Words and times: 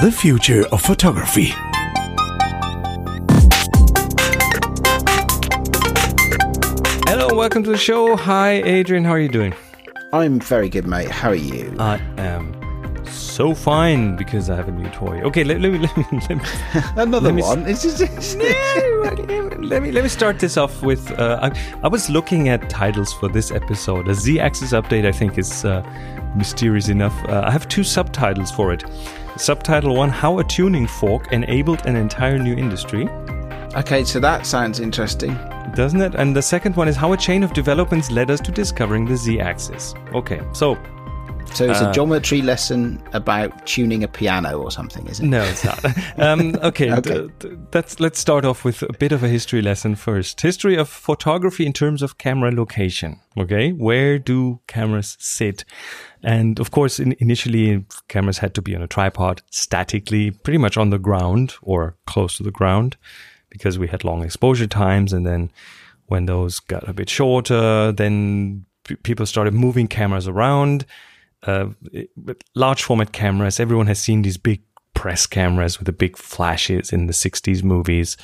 The 0.00 0.12
future 0.12 0.64
of 0.68 0.80
photography. 0.80 1.46
Hello, 7.08 7.34
welcome 7.34 7.64
to 7.64 7.70
the 7.70 7.76
show. 7.76 8.14
Hi, 8.14 8.62
Adrian. 8.62 9.02
How 9.02 9.10
are 9.10 9.18
you 9.18 9.28
doing? 9.28 9.54
I'm 10.12 10.38
very 10.38 10.68
good, 10.68 10.86
mate. 10.86 11.10
How 11.10 11.30
are 11.30 11.34
you? 11.34 11.74
I 11.80 12.00
am 12.16 12.57
so 13.38 13.54
fine 13.54 14.16
because 14.16 14.50
I 14.50 14.56
have 14.56 14.66
a 14.66 14.72
new 14.72 14.88
toy. 14.90 15.20
Okay, 15.28 15.44
let, 15.44 15.60
let 15.60 15.70
me 15.72 15.78
let 15.86 15.96
me 15.96 16.04
let 16.28 16.36
me, 16.38 16.44
Another 16.96 17.32
let 17.32 17.44
one. 17.44 17.60
It's- 17.68 17.84
let 19.72 19.80
me 19.80 19.92
let 19.92 20.02
me 20.02 20.08
start 20.08 20.40
this 20.40 20.56
off 20.56 20.82
with. 20.82 21.02
Uh, 21.12 21.38
I, 21.46 21.48
I 21.84 21.88
was 21.88 22.10
looking 22.10 22.48
at 22.48 22.68
titles 22.68 23.12
for 23.12 23.28
this 23.28 23.52
episode. 23.52 24.08
A 24.08 24.14
Z-axis 24.14 24.72
update, 24.72 25.06
I 25.06 25.12
think, 25.12 25.38
is 25.38 25.64
uh, 25.64 25.82
mysterious 26.34 26.88
enough. 26.88 27.16
Uh, 27.28 27.44
I 27.46 27.52
have 27.52 27.68
two 27.68 27.84
subtitles 27.84 28.50
for 28.50 28.72
it. 28.72 28.82
Subtitle 29.36 29.94
one: 29.94 30.10
How 30.10 30.40
a 30.40 30.44
tuning 30.44 30.88
fork 30.88 31.32
enabled 31.32 31.86
an 31.86 31.94
entire 31.94 32.38
new 32.40 32.56
industry. 32.56 33.08
okay, 33.76 34.02
so 34.02 34.18
that 34.18 34.46
sounds 34.46 34.80
interesting. 34.80 35.32
doesn't 35.76 36.00
it? 36.00 36.14
And 36.16 36.34
the 36.34 36.42
second 36.42 36.74
one 36.74 36.88
is 36.88 36.96
how 36.96 37.12
a 37.12 37.16
chain 37.16 37.44
of 37.44 37.52
developments 37.52 38.10
led 38.10 38.30
us 38.32 38.40
to 38.40 38.50
discovering 38.50 39.04
the 39.04 39.16
z-axis. 39.16 39.94
Okay, 40.12 40.40
so 40.52 40.76
So 41.54 41.68
it's 41.70 41.80
Uh, 41.80 41.88
a 41.90 41.92
geometry 41.92 42.40
lesson 42.42 43.02
about 43.12 43.66
tuning 43.66 44.04
a 44.04 44.08
piano 44.08 44.60
or 44.62 44.70
something, 44.70 45.06
is 45.08 45.18
it? 45.18 45.24
no, 45.26 45.42
it's 45.42 45.64
not. 45.64 45.84
um, 46.18 46.54
okay, 46.62 46.92
Okay. 46.92 47.00
th- 47.14 47.30
th- 47.40 47.54
that's 47.72 47.98
let's 48.00 48.18
start 48.20 48.44
off 48.44 48.64
with 48.64 48.82
a 48.82 48.92
bit 48.98 49.12
of 49.12 49.24
a 49.24 49.28
history 49.28 49.60
lesson 49.60 49.96
first. 49.96 50.40
History 50.40 50.76
of 50.76 50.88
photography 50.88 51.66
in 51.66 51.72
terms 51.72 52.00
of 52.02 52.16
camera 52.18 52.52
location. 52.52 53.18
Okay, 53.36 53.72
where 53.72 54.18
do 54.20 54.60
cameras 54.68 55.16
sit? 55.18 55.64
And 56.22 56.60
of 56.60 56.70
course, 56.70 57.00
in, 57.00 57.16
initially 57.18 57.84
cameras 58.08 58.38
had 58.38 58.54
to 58.54 58.62
be 58.62 58.76
on 58.76 58.82
a 58.82 58.86
tripod, 58.86 59.42
statically, 59.50 60.30
pretty 60.30 60.58
much 60.58 60.76
on 60.76 60.90
the 60.90 60.98
ground 60.98 61.54
or 61.62 61.96
close 62.06 62.36
to 62.36 62.42
the 62.44 62.52
ground, 62.52 62.96
because 63.50 63.78
we 63.78 63.88
had 63.88 64.04
long 64.04 64.22
exposure 64.22 64.66
times. 64.68 65.12
And 65.12 65.26
then 65.26 65.50
when 66.06 66.26
those 66.26 66.60
got 66.60 66.88
a 66.88 66.92
bit 66.92 67.10
shorter, 67.10 67.90
then 67.92 68.64
p- 68.84 68.96
people 68.96 69.26
started 69.26 69.54
moving 69.54 69.88
cameras 69.88 70.28
around. 70.28 70.84
Uh, 71.46 71.68
large 72.54 72.82
format 72.82 73.12
cameras, 73.12 73.60
everyone 73.60 73.86
has 73.86 73.98
seen 73.98 74.22
these 74.22 74.36
big 74.36 74.62
press 74.94 75.26
cameras 75.26 75.78
with 75.78 75.86
the 75.86 75.92
big 75.92 76.16
flashes 76.16 76.92
in 76.92 77.06
the 77.06 77.12
60s 77.12 77.62
movies. 77.62 78.16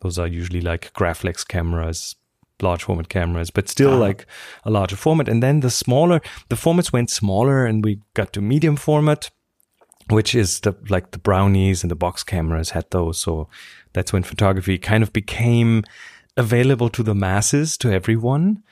Those 0.00 0.18
are 0.18 0.26
usually 0.26 0.62
like 0.62 0.92
Graflex 0.94 1.46
cameras, 1.46 2.16
large 2.62 2.84
format 2.84 3.08
cameras, 3.08 3.50
but 3.50 3.68
still 3.68 3.96
like 3.96 4.26
a 4.64 4.70
larger 4.70 4.96
format. 4.96 5.28
And 5.28 5.42
then 5.42 5.60
the 5.60 5.70
smaller, 5.70 6.20
the 6.48 6.56
formats 6.56 6.92
went 6.92 7.10
smaller 7.10 7.66
and 7.66 7.84
we 7.84 8.00
got 8.14 8.32
to 8.32 8.40
medium 8.40 8.76
format, 8.76 9.30
which 10.08 10.34
is 10.34 10.60
the, 10.60 10.74
like 10.88 11.10
the 11.10 11.18
brownies 11.18 11.82
and 11.84 11.90
the 11.90 11.96
box 11.96 12.24
cameras 12.24 12.70
had 12.70 12.90
those. 12.90 13.18
So 13.18 13.48
that's 13.92 14.12
when 14.12 14.22
photography 14.22 14.78
kind 14.78 15.02
of 15.02 15.12
became 15.12 15.84
available 16.36 16.88
to 16.90 17.02
the 17.02 17.14
masses, 17.14 17.76
to 17.78 17.92
everyone. 17.92 18.62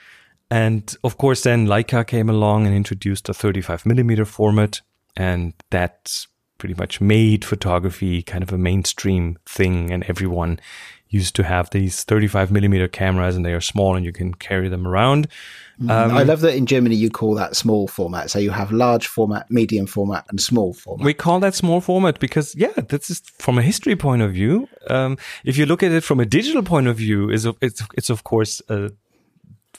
And 0.53 0.95
of 1.03 1.17
course, 1.17 1.45
then 1.45 1.67
Leica 1.67 2.06
came 2.06 2.28
along 2.28 2.67
and 2.67 2.77
introduced 2.77 3.27
a 3.31 3.33
35 3.33 3.86
millimeter 3.86 4.27
format, 4.27 4.83
and 5.17 5.55
that 5.70 6.27
pretty 6.58 6.75
much 6.75 7.00
made 7.00 7.42
photography 7.42 8.22
kind 8.22 8.42
of 8.42 8.53
a 8.53 8.58
mainstream 8.58 9.39
thing. 9.47 9.91
And 9.91 10.05
everyone 10.11 10.61
used 11.08 11.34
to 11.36 11.42
have 11.42 11.70
these 11.70 12.05
35 12.05 12.53
millimeter 12.53 12.86
cameras, 12.86 13.34
and 13.34 13.47
they 13.47 13.55
are 13.55 13.62
small, 13.62 13.97
and 13.97 14.05
you 14.05 14.12
can 14.12 14.34
carry 14.34 14.69
them 14.69 14.86
around. 14.86 15.27
Um, 15.89 16.11
I 16.11 16.23
love 16.23 16.42
that 16.42 16.55
in 16.55 16.67
Germany 16.67 16.97
you 16.97 17.08
call 17.08 17.34
that 17.36 17.56
small 17.56 17.89
format. 17.89 18.30
So 18.30 18.39
you 18.39 18.50
have 18.50 18.70
large 18.73 19.06
format, 19.06 19.50
medium 19.50 19.86
format, 19.86 20.27
and 20.28 20.39
small 20.39 20.75
format. 20.75 21.06
We 21.06 21.14
call 21.14 21.41
that 21.41 21.55
small 21.55 21.80
format 21.80 22.20
because, 22.20 22.55
yeah, 22.55 22.75
that's 22.77 23.08
just 23.08 23.30
from 23.41 23.56
a 23.56 23.62
history 23.62 23.97
point 23.97 24.20
of 24.20 24.33
view. 24.33 24.69
Um, 24.91 25.17
if 25.45 25.56
you 25.56 25.64
look 25.64 25.83
at 25.83 25.92
it 25.92 26.05
from 26.05 26.20
a 26.20 26.27
digital 26.27 26.62
point 26.62 26.89
of 26.89 26.98
view, 26.98 27.30
is 27.30 27.48
it's 27.62 27.83
it's 27.95 28.11
of 28.11 28.23
course 28.23 28.61
a 28.68 28.91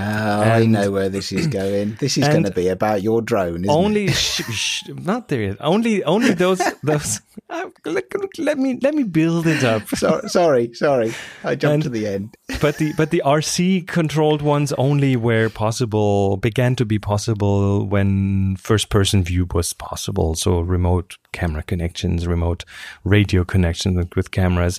Oh, 0.00 0.04
I 0.42 0.64
know 0.66 0.90
where 0.92 1.08
this 1.08 1.32
is 1.32 1.46
going. 1.60 1.96
This 1.98 2.16
is 2.16 2.28
going 2.28 2.44
to 2.44 2.52
be 2.52 2.68
about 2.68 3.02
your 3.02 3.20
drone, 3.20 3.64
isn't 3.64 3.70
only 3.70 4.04
it? 4.06 4.12
sh- 4.14 4.42
sh- 4.52 4.88
not 4.88 5.28
there 5.28 5.42
yet. 5.42 5.56
only 5.60 6.04
only 6.04 6.34
those 6.34 6.60
those 6.82 7.20
uh, 7.50 7.68
let, 7.84 8.04
let 8.38 8.58
me 8.58 8.78
let 8.80 8.94
me 8.94 9.02
build 9.02 9.46
it 9.46 9.64
up 9.64 9.88
So, 9.96 10.20
sorry, 10.28 10.72
sorry. 10.74 11.12
I 11.42 11.56
jumped 11.56 11.74
And- 11.74 11.82
to 11.84 11.88
the 11.90 12.06
end. 12.06 12.36
but 12.60 12.76
the 12.78 12.92
but 12.96 13.10
the 13.10 13.22
RC 13.24 13.86
controlled 13.88 14.40
ones 14.42 14.72
only 14.74 15.16
were 15.16 15.48
possible 15.48 16.36
began 16.36 16.76
to 16.76 16.84
be 16.84 16.98
possible 16.98 17.84
when 17.84 18.56
first 18.56 18.90
person 18.90 19.24
view 19.24 19.46
was 19.52 19.72
possible. 19.72 20.34
So 20.36 20.60
remote 20.60 21.16
camera 21.32 21.62
connections, 21.62 22.26
remote 22.26 22.64
radio 23.04 23.44
connections 23.44 23.96
with- 23.96 24.14
with 24.14 24.30
cameras, 24.30 24.78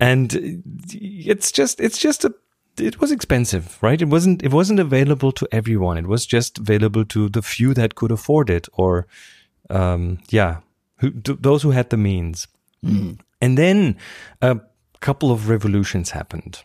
and 0.00 0.62
it's 0.92 1.52
just 1.52 1.80
it's 1.80 1.98
just 1.98 2.24
a 2.24 2.34
it 2.80 3.00
was 3.00 3.12
expensive, 3.12 3.78
right? 3.82 4.00
It 4.00 4.08
wasn't 4.08 4.42
it 4.42 4.52
wasn't 4.52 4.80
available 4.80 5.32
to 5.32 5.48
everyone. 5.52 5.98
It 5.98 6.06
was 6.06 6.26
just 6.26 6.58
available 6.58 7.04
to 7.06 7.28
the 7.28 7.42
few 7.42 7.74
that 7.74 7.94
could 7.94 8.10
afford 8.10 8.50
it, 8.50 8.68
or 8.72 9.06
um, 9.70 10.18
yeah, 10.30 10.60
who, 10.98 11.10
those 11.10 11.62
who 11.62 11.70
had 11.70 11.90
the 11.90 11.96
means. 11.96 12.48
And 13.40 13.58
then 13.58 13.96
a 14.40 14.60
couple 15.00 15.30
of 15.30 15.48
revolutions 15.48 16.10
happened. 16.10 16.62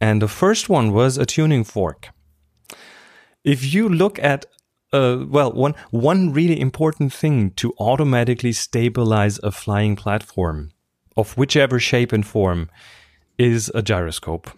And 0.00 0.20
the 0.20 0.28
first 0.28 0.68
one 0.68 0.92
was 0.92 1.18
a 1.18 1.26
tuning 1.26 1.64
fork. 1.64 2.10
If 3.44 3.72
you 3.74 3.88
look 3.88 4.18
at 4.18 4.46
uh, 4.92 5.24
well, 5.28 5.52
one 5.52 5.74
one 5.90 6.32
really 6.32 6.60
important 6.60 7.12
thing 7.12 7.50
to 7.52 7.74
automatically 7.78 8.52
stabilize 8.52 9.38
a 9.42 9.50
flying 9.50 9.96
platform 9.96 10.70
of 11.16 11.36
whichever 11.36 11.80
shape 11.80 12.12
and 12.12 12.26
form 12.26 12.70
is 13.38 13.70
a 13.74 13.82
gyroscope. 13.82 14.50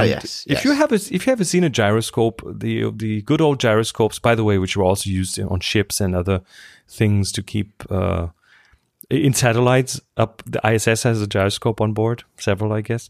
And 0.00 0.08
yes, 0.10 0.44
If 0.58 0.64
you 0.64 0.72
have 0.72 0.92
a, 0.92 0.96
if 0.96 1.26
you 1.26 1.32
ever 1.32 1.44
seen 1.44 1.64
a 1.64 1.70
gyroscope, 1.70 2.42
the 2.46 2.90
the 2.90 3.22
good 3.22 3.40
old 3.40 3.60
gyroscopes, 3.60 4.18
by 4.18 4.34
the 4.34 4.44
way, 4.44 4.58
which 4.58 4.76
were 4.76 4.84
also 4.84 5.10
used 5.10 5.38
on 5.40 5.60
ships 5.60 6.00
and 6.00 6.14
other 6.14 6.40
things 6.88 7.32
to 7.32 7.42
keep 7.42 7.82
uh, 7.90 8.28
in 9.10 9.32
satellites 9.32 10.00
up. 10.16 10.42
The 10.46 10.60
ISS 10.68 11.02
has 11.04 11.22
a 11.22 11.26
gyroscope 11.26 11.80
on 11.80 11.92
board, 11.92 12.24
several, 12.38 12.72
I 12.72 12.80
guess. 12.80 13.08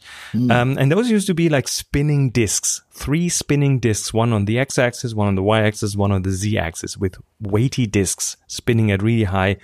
Um, 0.51 0.77
and 0.79 0.93
those 0.93 1.11
used 1.11 1.27
to 1.29 1.35
be 1.35 1.49
like 1.49 1.69
spinning 1.69 2.31
discs, 2.31 2.83
three 2.93 3.29
spinning 3.29 3.79
discs, 3.79 4.13
one 4.13 4.33
on 4.33 4.45
the 4.45 4.59
x-axis, 4.59 5.15
one 5.15 5.29
on 5.29 5.35
the 5.37 5.43
y-axis, 5.43 5.97
one 5.97 6.13
on 6.13 6.23
the 6.23 6.31
z-axis, 6.31 6.97
with 6.99 7.17
weighty 7.41 7.87
discs 7.87 8.37
spinning 8.47 8.91
at 8.91 9.03
really 9.03 9.25
high 9.25 9.57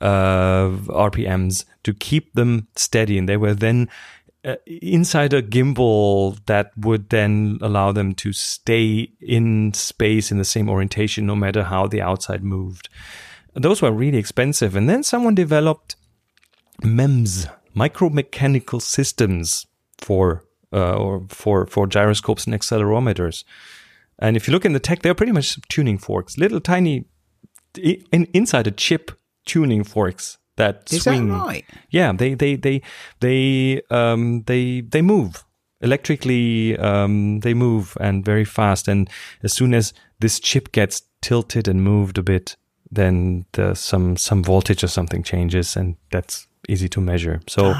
uh, 0.00 0.70
RPMs 0.88 1.64
to 1.82 1.92
keep 1.92 2.32
them 2.34 2.68
steady. 2.76 3.18
And 3.18 3.28
they 3.28 3.36
were 3.36 3.54
then 3.54 3.88
uh, 4.48 4.56
inside 4.66 5.34
a 5.34 5.42
gimbal 5.42 6.38
that 6.46 6.70
would 6.76 7.10
then 7.10 7.58
allow 7.60 7.92
them 7.92 8.14
to 8.14 8.32
stay 8.32 9.10
in 9.20 9.74
space 9.74 10.32
in 10.32 10.38
the 10.38 10.44
same 10.44 10.70
orientation 10.70 11.26
no 11.26 11.36
matter 11.36 11.64
how 11.64 11.86
the 11.86 12.00
outside 12.00 12.42
moved. 12.42 12.88
Those 13.52 13.82
were 13.82 13.92
really 13.92 14.16
expensive. 14.16 14.74
And 14.74 14.88
then 14.88 15.02
someone 15.02 15.34
developed 15.34 15.96
MEMS, 16.82 17.46
micromechanical 17.76 18.80
systems 18.80 19.66
for 19.98 20.44
uh, 20.72 20.94
or 20.96 21.26
for 21.28 21.66
for 21.66 21.86
gyroscopes 21.86 22.46
and 22.46 22.54
accelerometers. 22.54 23.44
And 24.18 24.34
if 24.34 24.48
you 24.48 24.54
look 24.54 24.64
in 24.64 24.72
the 24.72 24.80
tech, 24.80 25.02
they're 25.02 25.14
pretty 25.14 25.32
much 25.32 25.58
tuning 25.68 25.98
forks, 25.98 26.38
little 26.38 26.60
tiny 26.60 27.04
in, 27.76 28.26
inside 28.32 28.66
a 28.66 28.70
chip 28.70 29.10
tuning 29.44 29.84
forks 29.84 30.38
that 30.58 30.92
Is 30.92 31.04
that 31.04 31.16
swing. 31.16 31.32
right? 31.32 31.64
Yeah, 31.90 32.12
they 32.12 32.34
they 32.34 32.56
they 32.56 32.82
they 33.20 33.80
um 33.90 34.42
they 34.46 34.82
they 34.82 35.02
move 35.02 35.44
electrically. 35.80 36.76
Um, 36.78 37.40
they 37.40 37.54
move 37.54 37.96
and 38.00 38.24
very 38.24 38.44
fast. 38.44 38.88
And 38.88 39.08
as 39.42 39.52
soon 39.52 39.74
as 39.74 39.92
this 40.20 40.40
chip 40.40 40.72
gets 40.72 41.02
tilted 41.22 41.68
and 41.68 41.82
moved 41.82 42.18
a 42.18 42.22
bit, 42.22 42.56
then 42.90 43.46
the 43.52 43.74
some 43.74 44.16
some 44.16 44.42
voltage 44.42 44.84
or 44.84 44.88
something 44.88 45.22
changes, 45.22 45.76
and 45.76 45.96
that's 46.10 46.46
easy 46.68 46.88
to 46.88 47.00
measure. 47.00 47.40
So. 47.48 47.74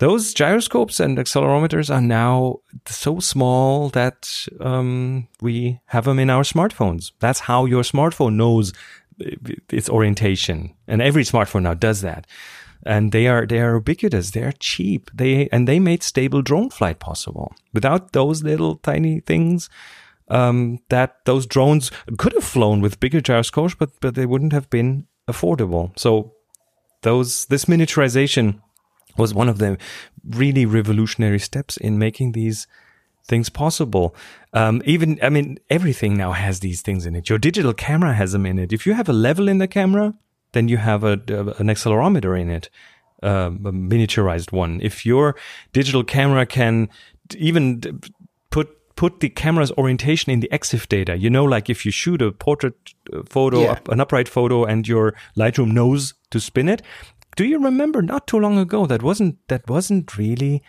Those 0.00 0.32
gyroscopes 0.32 1.00
and 1.00 1.18
accelerometers 1.18 1.90
are 1.92 2.00
now 2.00 2.60
so 2.86 3.18
small 3.18 3.88
that 3.88 4.28
um, 4.60 5.26
we 5.42 5.80
have 5.86 6.04
them 6.04 6.20
in 6.20 6.30
our 6.30 6.44
smartphones. 6.44 7.10
That's 7.18 7.40
how 7.40 7.64
your 7.66 7.82
smartphone 7.82 8.36
knows 8.36 8.72
its 9.18 9.88
orientation, 9.88 10.74
and 10.86 11.02
every 11.02 11.24
smartphone 11.24 11.62
now 11.62 11.74
does 11.74 12.00
that. 12.02 12.26
And 12.86 13.12
they 13.12 13.26
are 13.26 13.46
they 13.46 13.60
are 13.60 13.74
ubiquitous. 13.74 14.30
They 14.30 14.42
are 14.42 14.52
cheap. 14.52 15.10
They 15.12 15.48
and 15.50 15.66
they 15.66 15.80
made 15.80 16.02
stable 16.02 16.42
drone 16.42 16.70
flight 16.70 17.00
possible. 17.00 17.52
Without 17.72 18.12
those 18.12 18.42
little 18.44 18.76
tiny 18.76 19.20
things, 19.20 19.68
um, 20.28 20.78
that 20.88 21.24
those 21.24 21.46
drones 21.46 21.90
could 22.18 22.32
have 22.34 22.44
flown 22.44 22.80
with 22.80 23.00
bigger 23.00 23.20
gyroscopes, 23.20 23.74
but 23.74 23.90
but 24.00 24.14
they 24.14 24.26
wouldn't 24.26 24.52
have 24.52 24.70
been 24.70 25.06
affordable. 25.26 25.98
So 25.98 26.34
those 27.02 27.46
this 27.46 27.64
miniaturization 27.64 28.60
was 29.16 29.34
one 29.34 29.48
of 29.48 29.58
the 29.58 29.76
really 30.24 30.64
revolutionary 30.64 31.40
steps 31.40 31.76
in 31.76 31.98
making 31.98 32.32
these 32.32 32.66
things 33.28 33.48
possible. 33.50 34.14
Um, 34.52 34.82
even, 34.84 35.18
I 35.22 35.28
mean, 35.28 35.58
everything 35.70 36.16
now 36.16 36.32
has 36.32 36.60
these 36.60 36.80
things 36.82 37.06
in 37.06 37.14
it. 37.14 37.28
Your 37.28 37.38
digital 37.38 37.74
camera 37.74 38.14
has 38.14 38.32
them 38.32 38.46
in 38.46 38.58
it. 38.58 38.72
If 38.72 38.86
you 38.86 38.94
have 38.94 39.08
a 39.08 39.12
level 39.12 39.48
in 39.48 39.58
the 39.58 39.68
camera, 39.68 40.14
then 40.52 40.68
you 40.68 40.78
have 40.78 41.04
a, 41.04 41.12
an 41.12 41.68
accelerometer 41.68 42.40
in 42.40 42.48
it, 42.50 42.70
um, 43.22 43.66
a 43.66 43.72
miniaturized 43.72 44.50
one. 44.52 44.80
If 44.82 45.04
your 45.04 45.36
digital 45.72 46.02
camera 46.04 46.46
can 46.46 46.88
even 47.36 48.00
put 48.50 48.68
put 48.96 49.20
the 49.20 49.28
camera's 49.28 49.70
orientation 49.72 50.32
in 50.32 50.40
the 50.40 50.48
EXIF 50.50 50.88
data, 50.88 51.16
you 51.16 51.30
know, 51.30 51.44
like 51.44 51.68
if 51.70 51.84
you 51.86 51.92
shoot 51.92 52.20
a 52.22 52.32
portrait 52.32 52.74
uh, 53.12 53.22
photo, 53.28 53.62
Yeah. 53.62 53.72
up, 53.72 53.88
an 53.88 54.00
upright 54.00 54.26
photo, 54.28 54.64
and 54.64 54.88
your 54.88 55.14
Lightroom 55.36 55.72
knows 55.72 56.14
to 56.30 56.40
spin 56.40 56.68
it. 56.68 56.82
Do 57.36 57.44
you 57.44 57.62
remember 57.62 58.02
not 58.02 58.26
too 58.26 58.38
long 58.40 58.58
ago 58.58 58.86
that 58.86 59.02
wasn't 59.02 59.36
that 59.48 59.68
wasn't 59.68 60.16
really 60.18 60.62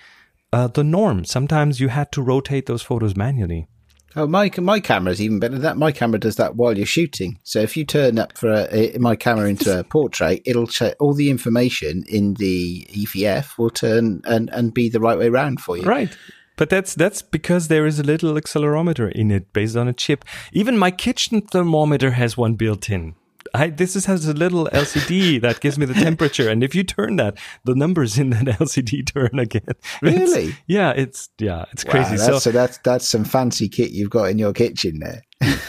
uh, 0.51 0.67
the 0.67 0.83
norm? 0.83 1.25
Sometimes 1.25 1.79
you 1.79 1.89
had 1.89 2.11
to 2.13 2.21
rotate 2.21 2.65
those 2.65 2.81
photos 2.81 3.15
manually. 3.15 3.67
Oh, 4.15 4.25
my 4.25 4.49
my 4.57 4.79
camera 4.79 5.11
is 5.11 5.21
even 5.21 5.39
better 5.39 5.53
than 5.53 5.61
that. 5.61 5.77
My 5.77 5.91
camera 5.91 6.19
does 6.19 6.35
that 6.37 6.55
while 6.55 6.75
you're 6.75 6.85
shooting. 6.87 7.39
So 7.43 7.59
if 7.59 7.77
you 7.77 7.85
turn 7.85 8.17
up 8.17 8.37
for 8.37 8.51
a, 8.51 8.95
a- 8.95 8.99
my 8.99 9.15
camera 9.15 9.47
into 9.47 9.79
a 9.79 9.83
portrait, 9.83 10.41
it'll 10.45 10.65
check 10.67 10.95
all 10.99 11.13
the 11.13 11.29
information 11.29 12.03
in 12.09 12.33
the 12.35 12.87
EVF 12.89 13.57
will 13.59 13.69
turn 13.69 14.21
and, 14.25 14.49
and 14.49 14.73
be 14.73 14.89
the 14.89 14.99
right 14.99 15.17
way 15.17 15.29
round 15.29 15.61
for 15.61 15.77
you. 15.77 15.83
Right. 15.83 16.09
But 16.55 16.69
that's 16.69 16.95
that's 16.95 17.21
because 17.21 17.67
there 17.67 17.85
is 17.85 17.99
a 17.99 18.03
little 18.03 18.33
accelerometer 18.33 19.11
in 19.11 19.29
it 19.31 19.53
based 19.53 19.77
on 19.77 19.87
a 19.87 19.93
chip. 19.93 20.25
Even 20.51 20.77
my 20.77 20.91
kitchen 20.91 21.41
thermometer 21.41 22.11
has 22.11 22.35
one 22.35 22.55
built 22.55 22.89
in. 22.89 23.15
I, 23.53 23.69
this 23.69 23.95
is, 23.95 24.05
has 24.05 24.27
a 24.27 24.33
little 24.33 24.67
LCD 24.73 25.41
that 25.41 25.59
gives 25.61 25.77
me 25.79 25.85
the 25.85 25.93
temperature, 26.07 26.49
and 26.49 26.63
if 26.63 26.73
you 26.75 26.83
turn 26.83 27.15
that, 27.17 27.37
the 27.65 27.75
numbers 27.75 28.17
in 28.17 28.29
that 28.31 28.45
LCD 28.59 29.05
turn 29.11 29.39
again. 29.39 29.63
It's- 29.67 29.85
Really? 30.01 30.55
yeah, 30.67 30.91
it's 30.91 31.29
yeah, 31.39 31.65
it's 31.71 31.85
Wow, 31.85 31.91
crazy. 31.91 32.09
that's, 32.17 32.25
so 32.25 32.39
so 32.39 32.51
that's 32.51 32.77
that's 32.79 33.07
some 33.07 33.23
fancy 33.25 33.67
kit 33.69 33.91
you've 33.91 34.09
got 34.09 34.25
in 34.25 34.37
your 34.39 34.53
kitchen 34.53 34.99
there. 34.99 35.23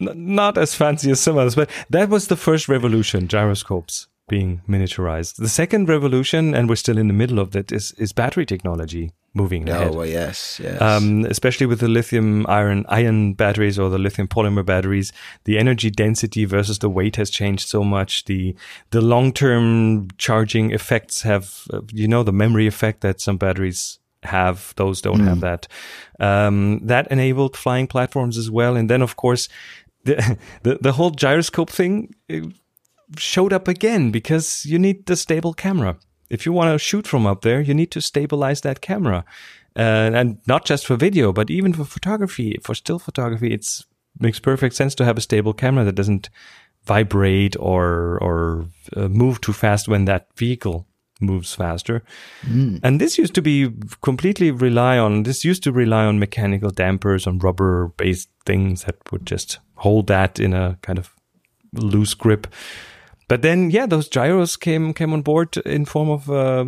not 0.00 0.58
as 0.58 0.74
fancy 0.74 1.10
as 1.10 1.20
some 1.20 1.38
others, 1.38 1.54
but 1.54 1.70
that 1.90 2.08
was 2.08 2.28
the 2.28 2.36
first 2.36 2.68
revolution, 2.68 3.28
gyroscopes 3.28 4.08
being 4.28 4.60
miniaturized. 4.68 5.36
The 5.36 5.48
second 5.48 5.88
revolution, 5.88 6.54
and 6.54 6.68
we're 6.68 6.76
still 6.76 6.98
in 6.98 7.06
the 7.08 7.14
middle 7.14 7.38
of 7.38 7.52
that, 7.52 7.70
is, 7.72 7.92
is 7.92 8.12
battery 8.12 8.44
technology 8.44 9.12
moving 9.36 9.68
ahead. 9.68 9.88
Oh 9.88 9.98
well, 9.98 10.06
yes, 10.06 10.60
yes. 10.62 10.80
Um, 10.80 11.24
especially 11.26 11.66
with 11.66 11.80
the 11.80 11.88
lithium 11.88 12.46
iron 12.48 12.84
ion 12.88 13.34
batteries 13.34 13.78
or 13.78 13.90
the 13.90 13.98
lithium 13.98 14.26
polymer 14.26 14.64
batteries, 14.64 15.12
the 15.44 15.58
energy 15.58 15.90
density 15.90 16.44
versus 16.44 16.78
the 16.78 16.88
weight 16.88 17.16
has 17.16 17.30
changed 17.30 17.68
so 17.68 17.84
much. 17.84 18.24
The 18.24 18.56
the 18.90 19.00
long 19.00 19.32
term 19.32 20.08
charging 20.18 20.72
effects 20.72 21.22
have, 21.22 21.64
uh, 21.72 21.82
you 21.92 22.08
know, 22.08 22.22
the 22.22 22.32
memory 22.32 22.66
effect 22.66 23.02
that 23.02 23.20
some 23.20 23.36
batteries 23.36 23.98
have; 24.22 24.72
those 24.76 25.00
don't 25.02 25.20
have 25.20 25.40
that. 25.40 25.68
Um, 26.18 26.80
that 26.86 27.06
enabled 27.12 27.56
flying 27.56 27.86
platforms 27.86 28.38
as 28.38 28.50
well, 28.50 28.74
and 28.74 28.90
then 28.90 29.02
of 29.02 29.16
course, 29.16 29.48
the 30.04 30.38
the, 30.62 30.78
the 30.80 30.92
whole 30.92 31.10
gyroscope 31.10 31.70
thing. 31.70 32.14
uh, 32.32 32.48
showed 33.18 33.52
up 33.52 33.68
again 33.68 34.10
because 34.10 34.66
you 34.66 34.78
need 34.80 35.06
the 35.06 35.14
stable 35.14 35.54
camera. 35.54 35.96
If 36.30 36.46
you 36.46 36.52
want 36.52 36.72
to 36.72 36.78
shoot 36.78 37.06
from 37.06 37.26
up 37.26 37.42
there, 37.42 37.60
you 37.60 37.74
need 37.74 37.90
to 37.92 38.00
stabilize 38.00 38.60
that 38.62 38.80
camera. 38.80 39.24
Uh, 39.76 40.10
and 40.14 40.38
not 40.46 40.64
just 40.64 40.86
for 40.86 40.96
video, 40.96 41.32
but 41.32 41.50
even 41.50 41.72
for 41.72 41.84
photography, 41.84 42.58
for 42.62 42.74
still 42.74 42.98
photography, 42.98 43.52
it 43.52 43.66
makes 44.18 44.40
perfect 44.40 44.74
sense 44.74 44.94
to 44.94 45.04
have 45.04 45.18
a 45.18 45.20
stable 45.20 45.52
camera 45.52 45.84
that 45.84 45.94
doesn't 45.94 46.30
vibrate 46.86 47.56
or 47.58 48.18
or 48.22 48.66
uh, 48.96 49.08
move 49.08 49.40
too 49.40 49.52
fast 49.52 49.88
when 49.88 50.04
that 50.06 50.28
vehicle 50.36 50.86
moves 51.20 51.54
faster. 51.54 52.02
And 52.82 53.00
this 53.00 53.18
used 53.18 53.34
to 53.34 53.42
be 53.42 53.70
completely 54.02 54.50
rely 54.50 54.98
on 54.98 55.24
this 55.24 55.44
used 55.44 55.62
to 55.64 55.72
rely 55.72 56.04
on 56.04 56.18
mechanical 56.18 56.70
dampers 56.70 57.26
on 57.26 57.38
rubber 57.38 57.88
based 57.96 58.28
things 58.44 58.84
that 58.84 58.96
would 59.10 59.26
just 59.26 59.58
hold 59.74 60.06
that 60.06 60.38
in 60.38 60.54
a 60.54 60.78
kind 60.82 60.98
of 60.98 61.14
loose 61.72 62.14
grip. 62.14 62.46
But 63.28 63.42
then, 63.42 63.70
yeah, 63.70 63.86
those 63.86 64.08
gyros 64.08 64.56
came 64.56 64.94
came 64.94 65.12
on 65.12 65.22
board 65.22 65.56
in 65.58 65.84
form 65.84 66.10
of, 66.10 66.30
uh, 66.30 66.66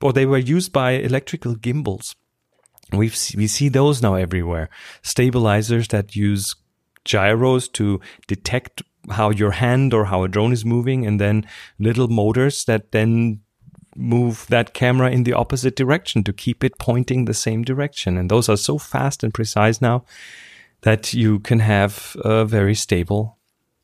or 0.00 0.12
they 0.12 0.26
were 0.26 0.38
used 0.38 0.72
by 0.72 0.92
electrical 0.92 1.54
gimbals. 1.54 2.14
We've 2.92 3.16
we 3.36 3.46
see 3.46 3.68
those 3.68 4.00
now 4.00 4.14
everywhere. 4.14 4.70
Stabilizers 5.02 5.88
that 5.88 6.16
use 6.16 6.54
gyros 7.04 7.68
to 7.70 8.00
detect 8.26 8.82
how 9.10 9.30
your 9.30 9.52
hand 9.52 9.94
or 9.94 10.06
how 10.06 10.22
a 10.22 10.28
drone 10.28 10.52
is 10.52 10.64
moving, 10.64 11.06
and 11.06 11.20
then 11.20 11.46
little 11.78 12.08
motors 12.08 12.64
that 12.64 12.92
then 12.92 13.40
move 13.96 14.46
that 14.48 14.74
camera 14.74 15.10
in 15.10 15.24
the 15.24 15.32
opposite 15.32 15.74
direction 15.74 16.22
to 16.22 16.32
keep 16.32 16.62
it 16.62 16.78
pointing 16.78 17.24
the 17.24 17.34
same 17.34 17.64
direction. 17.64 18.16
And 18.16 18.30
those 18.30 18.48
are 18.48 18.56
so 18.56 18.78
fast 18.78 19.24
and 19.24 19.34
precise 19.34 19.80
now 19.80 20.04
that 20.82 21.12
you 21.12 21.40
can 21.40 21.58
have 21.58 22.16
a 22.20 22.44
very 22.44 22.76
stable 22.76 23.38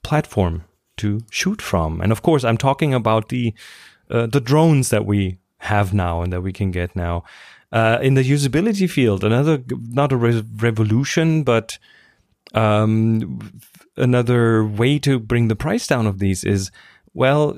platform 0.05 0.63
to 0.97 1.21
shoot 1.31 1.61
from. 1.61 2.01
And 2.01 2.13
of 2.13 2.23
course, 2.23 2.45
I'm 2.45 2.59
talking 2.59 2.95
about 2.95 3.29
the 3.29 3.55
uh, 4.11 4.27
the 4.27 4.41
drones 4.41 4.91
that 4.91 5.07
we 5.07 5.39
have 5.59 5.95
now 5.95 6.23
and 6.23 6.33
that 6.33 6.43
we 6.43 6.53
can 6.53 6.71
get 6.71 6.95
now. 6.95 7.25
Uh, 7.73 7.99
in 8.03 8.15
the 8.15 8.23
usability 8.23 8.89
field, 8.89 9.25
another 9.25 9.63
not 9.89 10.13
a 10.13 10.17
re- 10.17 10.45
revolution, 10.57 11.43
but 11.43 11.79
um, 12.53 13.61
another 13.97 14.65
way 14.65 14.99
to 15.01 15.19
bring 15.19 15.49
the 15.49 15.57
price 15.57 15.87
down 15.87 16.07
of 16.07 16.19
these 16.19 16.45
is 16.45 16.71
well, 17.15 17.57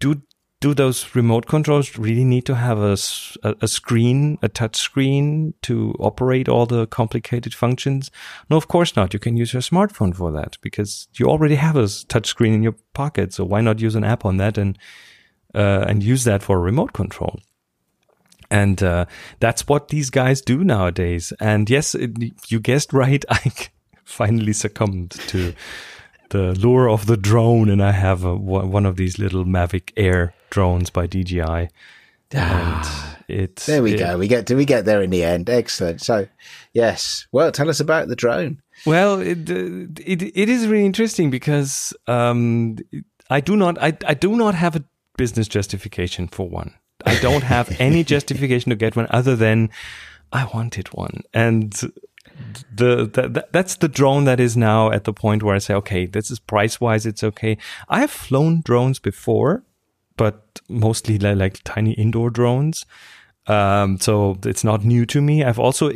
do 0.00 0.22
do 0.66 0.74
those 0.74 1.14
remote 1.14 1.46
controls 1.46 1.96
really 1.96 2.24
need 2.24 2.44
to 2.44 2.56
have 2.56 2.78
a, 2.80 2.96
a 3.44 3.68
screen, 3.68 4.36
a 4.42 4.48
touch 4.48 4.74
screen 4.74 5.54
to 5.62 5.94
operate 6.00 6.48
all 6.48 6.66
the 6.66 6.88
complicated 6.88 7.54
functions? 7.54 8.10
No, 8.50 8.56
of 8.56 8.66
course 8.66 8.96
not. 8.96 9.14
You 9.14 9.20
can 9.20 9.36
use 9.36 9.52
your 9.52 9.62
smartphone 9.62 10.12
for 10.12 10.32
that 10.32 10.58
because 10.62 11.06
you 11.14 11.26
already 11.26 11.54
have 11.54 11.76
a 11.76 11.86
touch 12.08 12.26
screen 12.26 12.52
in 12.52 12.64
your 12.64 12.74
pocket. 12.94 13.32
So 13.32 13.44
why 13.44 13.60
not 13.60 13.80
use 13.80 13.94
an 13.94 14.02
app 14.02 14.24
on 14.24 14.38
that 14.38 14.58
and 14.58 14.76
uh, 15.54 15.84
and 15.88 16.02
use 16.02 16.24
that 16.24 16.42
for 16.42 16.56
a 16.56 16.60
remote 16.60 16.92
control? 16.92 17.38
And 18.50 18.82
uh, 18.82 19.06
that's 19.38 19.68
what 19.68 19.88
these 19.88 20.10
guys 20.10 20.40
do 20.40 20.64
nowadays. 20.64 21.32
And 21.38 21.70
yes, 21.70 21.94
it, 21.94 22.10
you 22.48 22.58
guessed 22.58 22.92
right. 22.92 23.24
I 23.30 23.52
finally 24.02 24.52
succumbed 24.52 25.12
to 25.28 25.54
the 26.30 26.54
lure 26.54 26.90
of 26.90 27.06
the 27.06 27.16
drone, 27.16 27.70
and 27.70 27.80
I 27.80 27.92
have 27.92 28.24
a, 28.24 28.34
one 28.34 28.84
of 28.84 28.96
these 28.96 29.16
little 29.20 29.44
Mavic 29.44 29.92
Air 29.96 30.34
drones 30.50 30.90
by 30.90 31.06
DJI. 31.06 31.68
Ah, 32.34 33.16
it's 33.28 33.66
there 33.66 33.82
we 33.82 33.94
it, 33.94 33.98
go. 33.98 34.18
We 34.18 34.28
get 34.28 34.46
do 34.46 34.56
we 34.56 34.64
get 34.64 34.84
there 34.84 35.02
in 35.02 35.10
the 35.10 35.22
end? 35.22 35.48
Excellent. 35.48 36.00
So, 36.00 36.26
yes. 36.72 37.26
Well, 37.32 37.52
tell 37.52 37.70
us 37.70 37.80
about 37.80 38.08
the 38.08 38.16
drone. 38.16 38.60
Well, 38.84 39.20
it 39.20 39.48
it, 39.48 40.22
it 40.22 40.48
is 40.48 40.66
really 40.66 40.86
interesting 40.86 41.30
because 41.30 41.94
um, 42.06 42.78
I 43.30 43.40
do 43.40 43.56
not 43.56 43.80
I, 43.80 43.96
I 44.06 44.14
do 44.14 44.36
not 44.36 44.54
have 44.54 44.76
a 44.76 44.84
business 45.16 45.48
justification 45.48 46.28
for 46.28 46.48
one. 46.48 46.74
I 47.04 47.18
don't 47.20 47.44
have 47.44 47.74
any 47.80 48.02
justification 48.14 48.70
to 48.70 48.76
get 48.76 48.96
one 48.96 49.06
other 49.10 49.36
than 49.36 49.70
I 50.32 50.48
wanted 50.52 50.88
one, 50.88 51.22
and 51.32 51.72
the, 52.74 53.06
the, 53.06 53.46
that's 53.52 53.76
the 53.76 53.88
drone 53.88 54.24
that 54.24 54.40
is 54.40 54.56
now 54.56 54.90
at 54.90 55.04
the 55.04 55.12
point 55.12 55.42
where 55.42 55.54
I 55.54 55.58
say, 55.58 55.74
okay, 55.74 56.06
this 56.06 56.30
is 56.30 56.38
price 56.38 56.80
wise, 56.80 57.06
it's 57.06 57.24
okay. 57.24 57.56
I 57.88 58.00
have 58.00 58.10
flown 58.10 58.60
drones 58.62 58.98
before, 58.98 59.64
but 60.16 60.60
mostly 60.68 61.18
like, 61.18 61.36
like 61.36 61.60
tiny 61.64 61.92
indoor 61.92 62.30
drones. 62.30 62.84
Um, 63.46 63.98
so 63.98 64.38
it's 64.44 64.64
not 64.64 64.84
new 64.84 65.06
to 65.06 65.20
me. 65.20 65.44
I've 65.44 65.58
also 65.58 65.90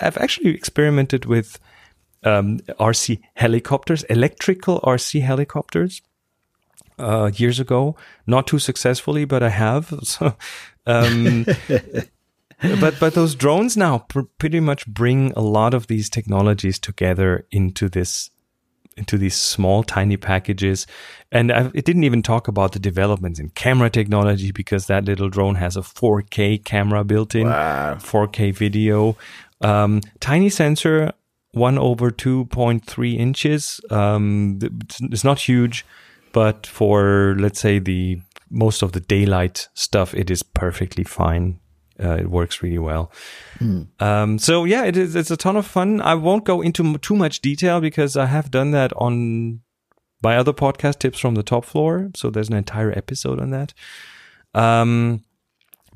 I've 0.00 0.18
actually 0.18 0.50
experimented 0.50 1.24
with 1.24 1.58
um, 2.24 2.58
RC 2.80 3.20
helicopters, 3.34 4.04
electrical 4.04 4.80
RC 4.80 5.22
helicopters, 5.22 6.02
uh, 6.98 7.30
years 7.34 7.60
ago. 7.60 7.96
Not 8.26 8.46
too 8.46 8.58
successfully, 8.58 9.24
but 9.24 9.42
I 9.42 9.50
have. 9.50 9.92
So, 10.04 10.36
um, 10.86 11.46
but 12.80 12.98
but 13.00 13.14
those 13.14 13.34
drones 13.34 13.76
now 13.76 13.98
pr- 13.98 14.22
pretty 14.38 14.60
much 14.60 14.86
bring 14.86 15.32
a 15.32 15.40
lot 15.40 15.74
of 15.74 15.86
these 15.86 16.10
technologies 16.10 16.78
together 16.78 17.46
into 17.50 17.88
this 17.88 18.30
into 18.96 19.18
these 19.18 19.34
small 19.34 19.82
tiny 19.82 20.16
packages. 20.16 20.86
And 21.30 21.52
I, 21.52 21.70
it 21.74 21.84
didn't 21.84 22.04
even 22.04 22.22
talk 22.22 22.48
about 22.48 22.72
the 22.72 22.78
developments 22.78 23.40
in 23.40 23.50
camera 23.50 23.90
technology 23.90 24.52
because 24.52 24.86
that 24.86 25.04
little 25.04 25.28
drone 25.28 25.54
has 25.56 25.76
a 25.76 25.80
4k 25.80 26.64
camera 26.64 27.04
built 27.04 27.34
in 27.34 27.48
wow. 27.48 27.94
4k 27.94 28.54
video. 28.54 29.16
Um, 29.60 30.00
tiny 30.20 30.50
sensor 30.50 31.12
1 31.52 31.78
over 31.78 32.10
2.3 32.10 33.18
inches. 33.18 33.80
Um, 33.90 34.58
it's 35.00 35.24
not 35.24 35.40
huge 35.40 35.84
but 36.32 36.66
for 36.66 37.36
let's 37.38 37.60
say 37.60 37.78
the 37.78 38.20
most 38.50 38.82
of 38.82 38.92
the 38.92 39.00
daylight 39.00 39.68
stuff 39.74 40.14
it 40.14 40.30
is 40.30 40.42
perfectly 40.42 41.04
fine 41.04 41.58
uh, 42.02 42.16
it 42.16 42.30
works 42.30 42.62
really 42.62 42.78
well. 42.78 43.12
Mm. 43.58 43.88
Um, 44.00 44.38
so 44.38 44.64
yeah, 44.64 44.84
it 44.84 44.96
is. 44.96 45.14
It's 45.14 45.30
a 45.30 45.36
ton 45.36 45.56
of 45.56 45.66
fun. 45.66 46.00
I 46.00 46.14
won't 46.14 46.44
go 46.44 46.60
into 46.60 46.98
too 46.98 47.16
much 47.16 47.40
detail 47.40 47.80
because 47.80 48.16
I 48.16 48.26
have 48.26 48.50
done 48.50 48.72
that 48.72 48.92
on 48.96 49.60
my 50.22 50.36
other 50.36 50.52
podcast, 50.52 50.98
tips 50.98 51.18
from 51.18 51.34
the 51.34 51.42
top 51.42 51.64
floor. 51.64 52.10
So 52.14 52.30
there's 52.30 52.48
an 52.48 52.56
entire 52.56 52.96
episode 52.96 53.40
on 53.40 53.50
that. 53.50 53.74
Um, 54.54 55.24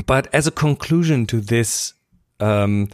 but 0.06 0.28
as 0.32 0.46
a 0.46 0.50
conclusion 0.50 1.26
to 1.26 1.40
this, 1.40 1.94
um, 2.40 2.88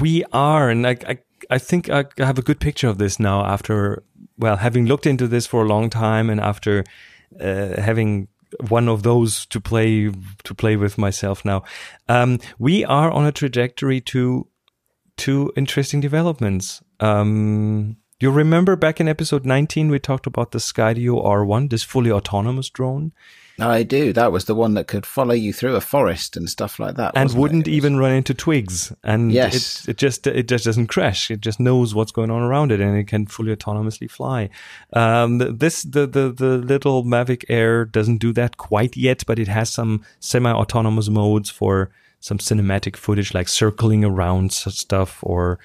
we 0.00 0.24
are, 0.32 0.70
and 0.70 0.86
I, 0.86 0.96
I, 1.06 1.18
I 1.50 1.58
think 1.58 1.90
I 1.90 2.04
have 2.18 2.38
a 2.38 2.42
good 2.42 2.60
picture 2.60 2.88
of 2.88 2.98
this 2.98 3.18
now 3.18 3.44
after, 3.44 4.02
well, 4.38 4.56
having 4.56 4.86
looked 4.86 5.06
into 5.06 5.26
this 5.28 5.46
for 5.46 5.62
a 5.62 5.68
long 5.68 5.90
time 5.90 6.30
and 6.30 6.40
after 6.40 6.84
uh, 7.40 7.80
having 7.80 8.28
one 8.68 8.88
of 8.88 9.02
those 9.02 9.46
to 9.46 9.60
play 9.60 10.10
to 10.44 10.54
play 10.54 10.76
with 10.76 10.98
myself 10.98 11.44
now. 11.44 11.62
Um, 12.08 12.38
we 12.58 12.84
are 12.84 13.10
on 13.10 13.26
a 13.26 13.32
trajectory 13.32 14.00
to 14.02 14.46
to 15.18 15.52
interesting 15.56 16.00
developments. 16.00 16.82
Um, 17.00 17.96
you 18.24 18.30
remember 18.30 18.74
back 18.74 19.00
in 19.00 19.06
episode 19.06 19.44
19 19.44 19.90
we 19.90 19.98
talked 19.98 20.26
about 20.26 20.52
the 20.52 20.58
Skydio 20.58 21.22
R1, 21.22 21.68
this 21.68 21.82
fully 21.82 22.10
autonomous 22.10 22.70
drone. 22.70 23.12
I 23.60 23.82
do. 23.82 24.14
That 24.14 24.32
was 24.32 24.46
the 24.46 24.54
one 24.54 24.72
that 24.74 24.86
could 24.86 25.04
follow 25.04 25.34
you 25.34 25.52
through 25.52 25.76
a 25.76 25.82
forest 25.82 26.34
and 26.34 26.48
stuff 26.48 26.80
like 26.80 26.96
that, 26.96 27.12
and 27.14 27.30
wouldn't 27.34 27.68
even 27.68 27.98
run 27.98 28.12
into 28.12 28.32
twigs. 28.32 28.94
And 29.04 29.30
yes. 29.30 29.84
it, 29.84 29.90
it 29.90 29.96
just 29.98 30.26
it 30.26 30.48
just 30.48 30.64
doesn't 30.64 30.86
crash. 30.86 31.30
It 31.30 31.42
just 31.42 31.60
knows 31.60 31.94
what's 31.94 32.12
going 32.12 32.30
on 32.30 32.40
around 32.40 32.72
it, 32.72 32.80
and 32.80 32.96
it 32.96 33.08
can 33.08 33.26
fully 33.26 33.54
autonomously 33.54 34.10
fly. 34.10 34.48
Um, 34.94 35.38
this 35.38 35.82
the 35.82 36.06
the 36.06 36.32
the 36.32 36.56
little 36.56 37.04
Mavic 37.04 37.44
Air 37.50 37.84
doesn't 37.84 38.16
do 38.16 38.32
that 38.32 38.56
quite 38.56 38.96
yet, 38.96 39.22
but 39.26 39.38
it 39.38 39.48
has 39.48 39.68
some 39.68 40.02
semi-autonomous 40.18 41.10
modes 41.10 41.50
for 41.50 41.90
some 42.20 42.38
cinematic 42.38 42.96
footage, 42.96 43.34
like 43.34 43.48
circling 43.48 44.02
around 44.02 44.50
stuff 44.50 45.18
or 45.22 45.58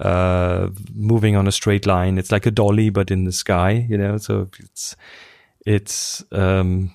uh, 0.00 0.68
moving 0.94 1.36
on 1.36 1.46
a 1.46 1.52
straight 1.52 1.86
line. 1.86 2.18
It's 2.18 2.32
like 2.32 2.46
a 2.46 2.50
dolly, 2.50 2.90
but 2.90 3.10
in 3.10 3.24
the 3.24 3.32
sky, 3.32 3.86
you 3.88 3.98
know. 3.98 4.18
So 4.18 4.48
it's 4.58 4.96
it's 5.66 6.24
um, 6.32 6.94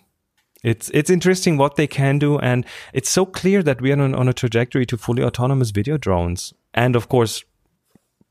it's 0.64 0.90
it's 0.94 1.10
interesting 1.10 1.58
what 1.58 1.76
they 1.76 1.88
can 1.88 2.20
do, 2.20 2.40
and 2.40 2.66
it's 2.94 3.10
so 3.10 3.26
clear 3.26 3.62
that 3.64 3.82
we 3.82 3.92
are 3.92 4.02
on, 4.02 4.16
on 4.16 4.30
a 4.30 4.34
trajectory 4.34 4.86
to 4.88 4.98
fully 4.98 5.24
autonomous 5.24 5.72
video 5.72 5.98
drones, 5.98 6.54
and 6.74 6.96
of 6.96 7.10
course, 7.10 7.44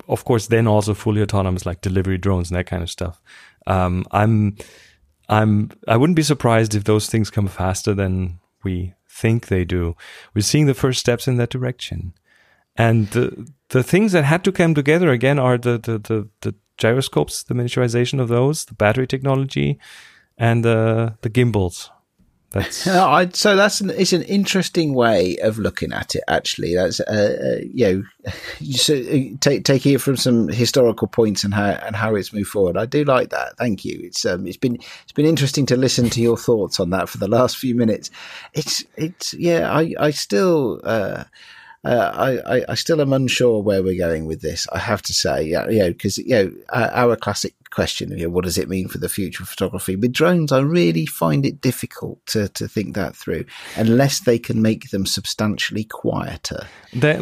of 0.08 0.24
course, 0.24 0.46
then 0.46 0.66
also 0.66 0.94
fully 0.94 1.22
autonomous 1.22 1.66
like 1.66 1.82
delivery 1.82 2.18
drones 2.18 2.50
and 2.50 2.58
that 2.58 2.66
kind 2.66 2.82
of 2.82 2.90
stuff. 2.90 3.20
Um, 3.66 4.04
I'm 4.10 4.56
I'm 5.28 5.70
I 5.86 5.96
wouldn't 5.96 6.16
be 6.16 6.22
surprised 6.22 6.74
if 6.74 6.84
those 6.84 7.08
things 7.08 7.30
come 7.30 7.48
faster 7.48 7.94
than 7.94 8.40
we 8.64 8.94
think 9.08 9.48
they 9.48 9.64
do. 9.64 9.94
We're 10.34 10.42
seeing 10.42 10.66
the 10.66 10.74
first 10.74 11.00
steps 11.00 11.28
in 11.28 11.36
that 11.36 11.50
direction, 11.50 12.14
and 12.76 13.08
the 13.08 13.50
the 13.68 13.82
things 13.82 14.12
that 14.12 14.24
had 14.24 14.44
to 14.44 14.52
come 14.52 14.74
together 14.74 15.10
again 15.10 15.38
are 15.38 15.58
the 15.58 15.78
the 15.78 15.98
the, 15.98 16.28
the 16.40 16.54
gyroscopes, 16.78 17.42
the 17.44 17.54
miniaturization 17.54 18.20
of 18.20 18.28
those, 18.28 18.64
the 18.64 18.74
battery 18.74 19.06
technology, 19.06 19.78
and 20.38 20.64
the 20.64 21.16
the 21.22 21.28
gimbals 21.28 21.90
that's 22.52 22.76
so 23.38 23.56
that's 23.56 23.80
an, 23.80 23.90
it's 23.90 24.12
an 24.12 24.22
interesting 24.22 24.94
way 24.94 25.36
of 25.38 25.58
looking 25.58 25.92
at 25.92 26.14
it. 26.14 26.22
Actually, 26.28 26.74
that's 26.74 27.00
uh, 27.00 27.58
uh, 27.60 27.64
you 27.72 28.04
know, 28.24 28.32
so, 28.72 28.94
uh, 28.94 29.36
take, 29.40 29.64
taking 29.64 29.94
it 29.94 30.00
from 30.00 30.16
some 30.16 30.48
historical 30.48 31.08
points 31.08 31.44
and 31.44 31.54
how 31.54 31.70
and 31.70 31.96
how 31.96 32.14
it's 32.14 32.32
moved 32.32 32.50
forward. 32.50 32.76
I 32.76 32.86
do 32.86 33.04
like 33.04 33.30
that. 33.30 33.56
Thank 33.56 33.84
you. 33.84 33.98
It's 34.02 34.24
um, 34.24 34.46
it's 34.46 34.56
been 34.56 34.76
it's 34.76 35.12
been 35.12 35.26
interesting 35.26 35.66
to 35.66 35.76
listen 35.76 36.10
to 36.10 36.20
your 36.20 36.36
thoughts 36.36 36.78
on 36.78 36.90
that 36.90 37.08
for 37.08 37.18
the 37.18 37.28
last 37.28 37.56
few 37.56 37.74
minutes. 37.74 38.10
It's 38.52 38.84
it's 38.96 39.34
yeah. 39.34 39.72
I 39.72 39.94
I 39.98 40.10
still. 40.10 40.80
Uh, 40.84 41.24
uh, 41.84 42.40
I, 42.46 42.64
I, 42.68 42.74
still 42.74 43.00
am 43.00 43.12
unsure 43.12 43.60
where 43.60 43.82
we're 43.82 43.98
going 43.98 44.24
with 44.24 44.40
this. 44.40 44.68
I 44.72 44.78
have 44.78 45.02
to 45.02 45.12
say, 45.12 45.42
yeah, 45.42 45.68
you 45.68 45.80
know, 45.80 45.88
because 45.88 46.16
you 46.16 46.28
know, 46.28 46.52
our 46.72 47.16
classic 47.16 47.54
question, 47.72 48.16
you 48.16 48.24
know, 48.24 48.30
what 48.30 48.44
does 48.44 48.56
it 48.56 48.68
mean 48.68 48.86
for 48.86 48.98
the 48.98 49.08
future 49.08 49.42
of 49.42 49.48
photography? 49.48 49.96
With 49.96 50.12
drones, 50.12 50.52
I 50.52 50.60
really 50.60 51.06
find 51.06 51.44
it 51.44 51.60
difficult 51.60 52.24
to, 52.26 52.48
to 52.50 52.68
think 52.68 52.94
that 52.94 53.16
through, 53.16 53.46
unless 53.74 54.20
they 54.20 54.38
can 54.38 54.62
make 54.62 54.90
them 54.90 55.06
substantially 55.06 55.82
quieter. 55.82 56.68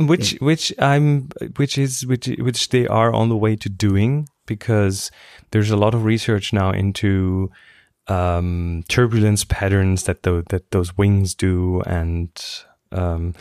which, 0.06 0.34
yeah. 0.34 0.38
which 0.40 0.74
I'm, 0.78 1.30
which 1.56 1.78
is, 1.78 2.04
which, 2.04 2.26
which 2.26 2.68
they 2.68 2.86
are 2.86 3.14
on 3.14 3.30
the 3.30 3.36
way 3.36 3.56
to 3.56 3.70
doing, 3.70 4.28
because 4.44 5.10
there's 5.52 5.70
a 5.70 5.76
lot 5.76 5.94
of 5.94 6.04
research 6.04 6.52
now 6.52 6.70
into 6.70 7.50
um, 8.08 8.84
turbulence 8.88 9.44
patterns 9.44 10.02
that 10.04 10.22
the, 10.24 10.44
that 10.50 10.70
those 10.70 10.98
wings 10.98 11.34
do, 11.34 11.80
and 11.82 12.30
um, 12.92 13.34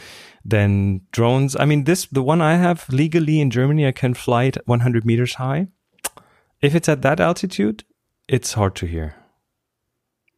then 0.44 1.02
drones. 1.12 1.56
I 1.56 1.66
mean, 1.66 1.84
this 1.84 2.06
the 2.08 2.24
one 2.24 2.42
I 2.42 2.56
have 2.56 2.88
legally 2.90 3.40
in 3.40 3.50
Germany, 3.50 3.88
I 3.88 3.92
can 3.92 4.14
fly 4.14 4.46
it 4.46 4.58
100 4.66 5.06
meters 5.06 5.36
high. 5.36 5.68
If 6.62 6.76
it's 6.76 6.90
at 6.90 7.02
that 7.04 7.20
altitude, 7.20 7.84
it's 8.28 8.54
hard 8.54 8.76
to 8.76 8.86
hear. 8.86 9.16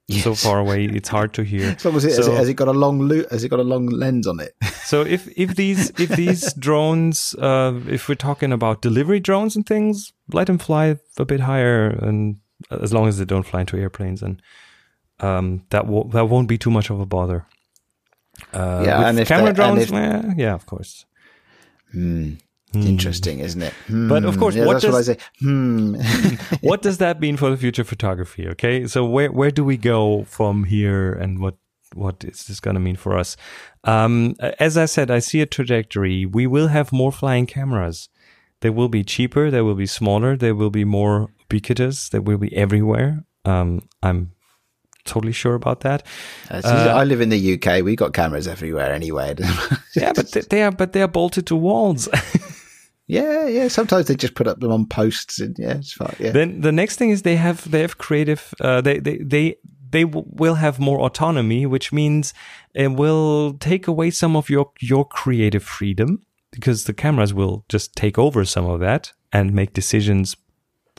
Yes. 0.07 0.23
So 0.23 0.35
far 0.35 0.59
away, 0.59 0.85
it's 0.85 1.09
hard 1.09 1.33
to 1.35 1.43
hear. 1.43 1.75
So, 1.79 1.89
it, 1.95 2.01
so 2.01 2.07
has, 2.09 2.27
it, 2.27 2.33
has, 2.33 2.49
it, 2.49 2.53
got 2.55 2.67
a 2.67 2.73
long 2.73 2.99
lo- 3.07 3.23
has 3.31 3.43
it 3.43 3.49
got 3.49 3.59
a 3.59 3.63
long 3.63 3.87
lens 3.87 4.27
on 4.27 4.39
it? 4.39 4.53
so 4.83 5.01
if 5.01 5.27
if 5.37 5.55
these 5.55 5.89
if 5.99 6.09
these 6.09 6.53
drones, 6.59 7.33
uh, 7.35 7.79
if 7.87 8.09
we're 8.09 8.15
talking 8.15 8.51
about 8.51 8.81
delivery 8.81 9.19
drones 9.19 9.55
and 9.55 9.65
things, 9.65 10.11
let 10.33 10.47
them 10.47 10.57
fly 10.57 10.97
a 11.17 11.25
bit 11.25 11.41
higher, 11.41 11.87
and 11.87 12.37
as 12.69 12.93
long 12.93 13.07
as 13.07 13.17
they 13.17 13.25
don't 13.25 13.43
fly 13.43 13.61
into 13.61 13.77
airplanes, 13.77 14.21
and 14.21 14.41
um, 15.21 15.63
that 15.69 15.87
will 15.87 16.05
that 16.09 16.25
won't 16.25 16.47
be 16.47 16.57
too 16.57 16.71
much 16.71 16.89
of 16.89 16.99
a 16.99 17.05
bother. 17.05 17.45
Uh, 18.53 18.83
yeah, 18.85 19.07
and 19.07 19.19
if 19.19 19.27
camera 19.27 19.53
drones, 19.53 19.83
if, 19.83 19.93
eh, 19.93 20.33
yeah, 20.37 20.53
of 20.53 20.65
course. 20.65 21.05
Hmm. 21.91 22.33
Hmm. 22.73 22.81
Interesting, 22.83 23.39
isn't 23.39 23.61
it? 23.61 23.73
Hmm. 23.87 24.07
But 24.07 24.23
of 24.23 24.37
course, 24.37 24.55
yeah, 24.55 24.65
what 24.65 24.81
does, 24.81 25.09
what, 25.09 25.21
hmm. 25.41 25.95
what 26.61 26.81
does 26.81 26.99
that 26.99 27.19
mean 27.19 27.35
for 27.35 27.49
the 27.49 27.57
future 27.57 27.83
photography? 27.83 28.47
Okay, 28.47 28.87
so 28.87 29.05
where 29.05 29.31
where 29.31 29.51
do 29.51 29.65
we 29.65 29.75
go 29.75 30.23
from 30.23 30.63
here, 30.63 31.11
and 31.11 31.39
what 31.39 31.55
what 31.93 32.23
is 32.23 32.45
this 32.45 32.61
going 32.61 32.75
to 32.75 32.79
mean 32.79 32.95
for 32.95 33.17
us? 33.17 33.35
Um, 33.83 34.35
as 34.59 34.77
I 34.77 34.85
said, 34.85 35.11
I 35.11 35.19
see 35.19 35.41
a 35.41 35.45
trajectory. 35.45 36.25
We 36.25 36.47
will 36.47 36.67
have 36.67 36.93
more 36.93 37.11
flying 37.11 37.45
cameras. 37.45 38.07
They 38.61 38.69
will 38.69 38.89
be 38.89 39.03
cheaper. 39.03 39.51
They 39.51 39.61
will 39.61 39.75
be 39.75 39.87
smaller. 39.87 40.37
They 40.37 40.53
will 40.53 40.69
be 40.69 40.85
more 40.85 41.29
ubiquitous. 41.41 42.09
They 42.09 42.19
will 42.19 42.37
be 42.37 42.55
everywhere. 42.55 43.25
Um, 43.43 43.89
I'm 44.01 44.31
totally 45.05 45.33
sure 45.33 45.55
about 45.55 45.81
that. 45.81 46.05
Uh, 46.49 46.61
so 46.61 46.69
I 46.69 47.03
live 47.03 47.21
in 47.21 47.29
the 47.29 47.53
UK. 47.53 47.83
We 47.83 47.95
got 47.95 48.13
cameras 48.13 48.47
everywhere 48.47 48.91
anyway. 48.93 49.35
yeah, 49.95 50.13
but 50.13 50.31
they, 50.31 50.41
they 50.41 50.63
are 50.63 50.71
but 50.71 50.93
they 50.93 51.01
are 51.01 51.07
bolted 51.07 51.47
to 51.47 51.55
walls. 51.55 52.07
yeah, 53.07 53.47
yeah. 53.47 53.67
Sometimes 53.67 54.07
they 54.07 54.15
just 54.15 54.35
put 54.35 54.47
up 54.47 54.59
them 54.59 54.71
on 54.71 54.85
posts, 54.85 55.39
and 55.39 55.55
yeah, 55.59 55.77
it's 55.77 55.93
fine. 55.93 56.15
Yeah. 56.19 56.31
Then 56.31 56.61
the 56.61 56.71
next 56.71 56.97
thing 56.97 57.09
is 57.09 57.21
they 57.21 57.35
have 57.35 57.69
they 57.69 57.81
have 57.81 57.97
creative. 57.97 58.53
Uh, 58.59 58.81
they 58.81 58.99
they 58.99 59.17
they 59.17 59.55
they 59.91 60.03
w- 60.03 60.25
will 60.27 60.55
have 60.55 60.79
more 60.79 60.99
autonomy, 60.99 61.65
which 61.65 61.91
means 61.91 62.33
it 62.73 62.89
will 62.89 63.53
take 63.59 63.87
away 63.87 64.11
some 64.11 64.35
of 64.35 64.49
your 64.49 64.71
your 64.79 65.05
creative 65.05 65.63
freedom 65.63 66.25
because 66.51 66.83
the 66.83 66.93
cameras 66.93 67.33
will 67.33 67.65
just 67.69 67.95
take 67.95 68.17
over 68.17 68.43
some 68.45 68.65
of 68.65 68.79
that 68.79 69.13
and 69.31 69.53
make 69.53 69.73
decisions 69.73 70.35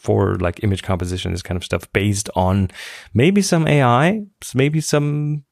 for 0.03 0.35
like 0.37 0.65
image 0.65 0.83
composition, 0.83 1.31
this 1.31 1.43
kind 1.43 1.57
of 1.57 1.65
stuff, 1.65 1.91
based 1.93 2.29
on 2.35 2.69
maybe 3.15 3.41
some 3.41 3.69
AI, 3.69 4.23
maybe 4.53 4.81
some 4.81 5.45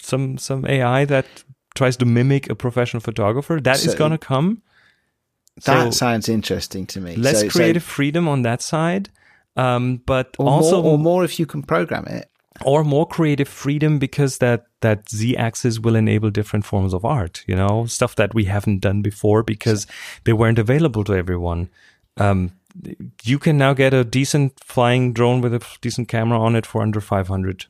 some 0.00 0.38
some 0.38 0.64
AI 0.66 1.04
that 1.04 1.26
tries 1.74 1.96
to 1.98 2.06
mimic 2.06 2.48
a 2.48 2.54
professional 2.54 3.02
photographer. 3.02 3.60
That 3.60 3.76
so 3.76 3.90
is 3.90 3.94
going 3.94 4.12
to 4.12 4.18
come. 4.18 4.62
That 5.64 5.84
so 5.84 5.90
sounds 5.90 6.28
interesting 6.28 6.86
to 6.86 7.00
me. 7.00 7.16
Less 7.16 7.40
so, 7.40 7.48
creative 7.50 7.82
freedom 7.82 8.28
on 8.28 8.42
that 8.42 8.62
side, 8.62 9.10
um, 9.56 10.00
but 10.06 10.34
or 10.38 10.48
also 10.48 10.82
more, 10.82 10.92
or 10.92 10.98
more 10.98 11.24
if 11.24 11.38
you 11.38 11.44
can 11.44 11.62
program 11.62 12.06
it, 12.06 12.30
or 12.64 12.82
more 12.82 13.06
creative 13.06 13.48
freedom 13.48 13.98
because 13.98 14.38
that 14.38 14.64
that 14.80 15.10
z-axis 15.10 15.78
will 15.78 15.96
enable 15.96 16.30
different 16.30 16.64
forms 16.64 16.94
of 16.94 17.04
art. 17.04 17.44
You 17.46 17.56
know, 17.56 17.84
stuff 17.84 18.16
that 18.16 18.32
we 18.32 18.44
haven't 18.44 18.80
done 18.80 19.02
before 19.02 19.42
because 19.42 19.86
they 20.24 20.32
weren't 20.32 20.58
available 20.58 21.04
to 21.04 21.12
everyone. 21.14 21.68
Um, 22.16 22.52
you 23.22 23.38
can 23.38 23.58
now 23.58 23.74
get 23.74 23.94
a 23.94 24.04
decent 24.04 24.58
flying 24.62 25.12
drone 25.12 25.40
with 25.40 25.54
a 25.54 25.64
decent 25.80 26.08
camera 26.08 26.38
on 26.38 26.56
it 26.56 26.66
for 26.66 26.82
under 26.82 27.00
500 27.00 27.66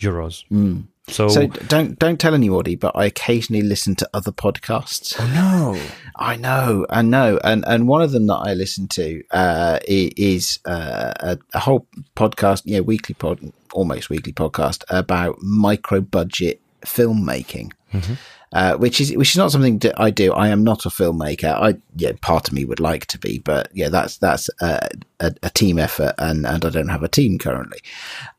euros. 0.00 0.44
Mm. 0.50 0.86
So, 1.08 1.28
so 1.28 1.46
don't 1.46 1.96
don't 2.00 2.18
tell 2.18 2.34
anybody, 2.34 2.74
but 2.74 2.90
I 2.96 3.04
occasionally 3.04 3.62
listen 3.62 3.94
to 3.96 4.10
other 4.12 4.32
podcasts. 4.32 5.14
Oh 5.20 5.26
no, 5.28 5.80
I 6.16 6.34
know, 6.34 6.84
I 6.90 7.02
know, 7.02 7.38
and 7.44 7.64
and 7.64 7.86
one 7.86 8.02
of 8.02 8.10
them 8.10 8.26
that 8.26 8.34
I 8.34 8.54
listen 8.54 8.88
to 8.88 9.22
uh, 9.30 9.78
is 9.86 10.58
uh, 10.64 11.12
a, 11.20 11.38
a, 11.54 11.60
whole 11.60 11.86
podcast, 12.16 12.62
yeah, 12.64 12.80
weekly 12.80 13.14
pod, 13.14 13.52
almost 13.72 14.10
weekly 14.10 14.32
podcast 14.32 14.82
about 14.88 15.36
micro 15.40 16.00
budget 16.00 16.60
filmmaking. 16.84 17.70
Mm-hmm 17.92 18.14
uh, 18.52 18.76
which 18.76 19.00
is 19.00 19.14
which 19.16 19.30
is 19.30 19.36
not 19.36 19.50
something 19.50 19.78
that 19.80 19.98
I 20.00 20.10
do. 20.10 20.32
I 20.32 20.48
am 20.48 20.62
not 20.62 20.86
a 20.86 20.90
filmmaker. 20.90 21.52
I 21.52 21.76
yeah, 21.96 22.12
part 22.20 22.48
of 22.48 22.54
me 22.54 22.64
would 22.64 22.80
like 22.80 23.06
to 23.06 23.18
be, 23.18 23.38
but 23.38 23.68
yeah, 23.72 23.88
that's 23.88 24.18
that's 24.18 24.48
a, 24.60 24.88
a, 25.20 25.34
a 25.42 25.50
team 25.50 25.78
effort, 25.78 26.14
and 26.18 26.46
and 26.46 26.64
I 26.64 26.70
don't 26.70 26.88
have 26.88 27.02
a 27.02 27.08
team 27.08 27.38
currently. 27.38 27.80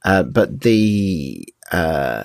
Uh, 0.06 0.24
but 0.24 0.62
the 0.62 1.48
uh, 1.72 2.24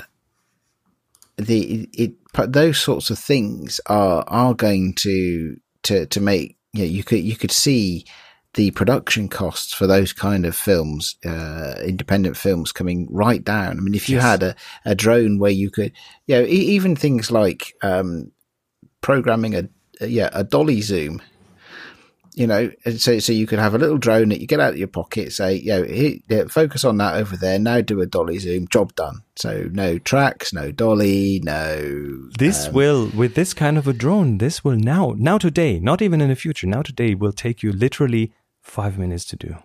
the 1.37 1.89
it 1.93 2.15
those 2.35 2.81
sorts 2.81 3.11
of 3.11 3.19
things 3.19 3.81
are 3.87 4.25
are 4.29 4.55
going 4.55 4.95
to 4.95 5.57
to 5.83 6.07
to 6.07 6.21
make 6.21 6.57
you 6.73 6.85
know, 6.85 6.91
you 6.91 7.05
could 7.05 7.23
you 7.23 7.37
could 7.37 7.53
see 7.53 8.07
the 8.54 8.71
production 8.73 9.28
costs 9.28 9.73
for 9.73 9.87
those 9.87 10.12
kind 10.12 10.44
of 10.44 10.54
films, 10.54 11.16
uh, 11.25 11.75
independent 11.85 12.37
films 12.37 12.71
coming 12.71 13.09
right 13.11 13.42
down. 13.42 13.78
I 13.78 13.80
mean, 13.80 13.94
if 13.94 14.09
you 14.09 14.16
yes. 14.16 14.25
had 14.25 14.42
a, 14.42 14.56
a 14.85 14.94
drone 14.94 15.38
where 15.38 15.50
you 15.50 15.71
could, 15.71 15.92
you 16.26 16.37
know, 16.37 16.42
e- 16.42 16.75
even 16.75 16.94
things 16.94 17.30
like, 17.30 17.75
um, 17.82 18.30
programming 19.00 19.54
a, 19.54 19.68
a, 20.00 20.06
yeah, 20.06 20.28
a 20.32 20.44
dolly 20.44 20.82
zoom, 20.82 21.23
you 22.35 22.47
know, 22.47 22.71
so, 22.97 23.18
so 23.18 23.32
you 23.32 23.47
could 23.47 23.59
have 23.59 23.75
a 23.75 23.78
little 23.78 23.99
drone 23.99 24.30
that 24.30 24.40
you 24.40 24.47
get 24.47 24.61
out 24.61 24.73
of 24.73 24.78
your 24.78 24.88
pocket, 24.88 25.32
say, 25.32 25.54
you 25.54 25.73
know, 25.73 25.82
hit, 25.82 26.23
yeah, 26.28 26.44
focus 26.44 26.85
on 26.85 26.97
that 26.99 27.16
over 27.16 27.37
there. 27.37 27.59
Now 27.59 27.80
do 27.80 28.00
a 28.00 28.06
dolly 28.06 28.38
zoom, 28.38 28.68
job 28.68 28.94
done. 28.94 29.23
So 29.37 29.68
no 29.73 29.99
tracks, 29.99 30.52
no 30.52 30.73
dolly, 30.73 31.40
no. 31.42 32.28
This 32.38 32.68
um, 32.68 32.75
will, 32.75 33.11
with 33.14 33.35
this 33.35 33.52
kind 33.52 33.76
of 33.76 33.87
a 33.87 33.92
drone, 33.92 34.38
this 34.38 34.64
will 34.64 34.76
now, 34.76 35.14
now 35.18 35.37
today, 35.37 35.78
not 35.78 36.00
even 36.00 36.21
in 36.21 36.30
the 36.30 36.37
future, 36.37 36.66
now 36.66 36.82
today 36.82 37.14
will 37.14 37.32
take 37.32 37.62
you 37.62 37.71
literally 37.71 38.32
five 38.62 38.99
minutes 38.99 39.25
to 39.26 39.37
do. 39.37 39.57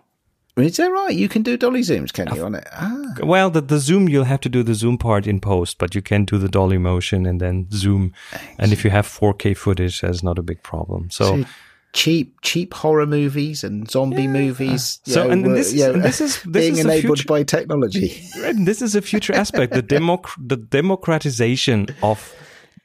Is 0.56 0.76
that 0.78 0.90
right? 0.90 1.14
You 1.14 1.28
can 1.28 1.42
do 1.42 1.56
dolly 1.56 1.82
zooms, 1.82 2.12
can 2.12 2.34
you, 2.34 2.44
on 2.44 2.56
it? 2.56 2.66
Ah. 2.72 3.14
Well, 3.22 3.48
the, 3.48 3.60
the 3.60 3.78
zoom, 3.78 4.08
you'll 4.08 4.24
have 4.24 4.40
to 4.40 4.48
do 4.48 4.64
the 4.64 4.74
zoom 4.74 4.98
part 4.98 5.26
in 5.26 5.40
post, 5.40 5.78
but 5.78 5.94
you 5.94 6.02
can 6.02 6.24
do 6.24 6.36
the 6.36 6.48
dolly 6.48 6.78
motion 6.78 7.26
and 7.26 7.40
then 7.40 7.68
zoom. 7.70 8.12
Thanks. 8.30 8.54
And 8.58 8.72
if 8.72 8.84
you 8.84 8.90
have 8.90 9.06
4K 9.06 9.56
footage, 9.56 10.00
that's 10.00 10.22
not 10.22 10.38
a 10.38 10.42
big 10.42 10.62
problem. 10.64 11.10
So, 11.10 11.42
so 11.42 11.48
cheap, 11.92 12.40
cheap 12.42 12.74
horror 12.74 13.06
movies 13.06 13.62
and 13.62 13.88
zombie 13.88 14.22
yeah. 14.22 14.28
movies. 14.28 14.98
So, 15.04 15.24
know, 15.24 15.30
and, 15.30 15.56
this, 15.56 15.72
you 15.72 15.86
know, 15.86 15.94
and 15.94 16.04
this 16.04 16.20
is 16.20 16.42
this 16.42 16.46
being 16.46 16.72
is 16.72 16.80
enabled 16.80 17.18
future, 17.18 17.28
by 17.28 17.42
technology. 17.44 18.20
And 18.38 18.66
this 18.66 18.82
is 18.82 18.94
a 18.94 19.02
future 19.02 19.34
aspect, 19.34 19.74
the 19.74 19.82
democ- 19.82 20.34
the 20.38 20.56
democratization 20.56 21.88
of 22.02 22.34